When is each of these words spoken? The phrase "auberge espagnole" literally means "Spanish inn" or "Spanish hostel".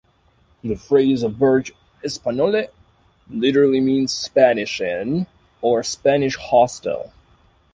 The 0.63 0.73
phrase 0.77 1.21
"auberge 1.23 1.73
espagnole" 2.03 2.69
literally 3.29 3.79
means 3.79 4.11
"Spanish 4.11 4.81
inn" 4.81 5.27
or 5.61 5.83
"Spanish 5.83 6.37
hostel". 6.37 7.13